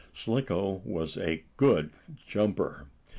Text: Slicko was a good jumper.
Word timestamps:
Slicko 0.13 0.81
was 0.83 1.15
a 1.15 1.43
good 1.57 1.91
jumper. 2.25 2.87